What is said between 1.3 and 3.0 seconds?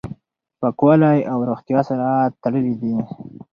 او روغتیا سره تړلي دي.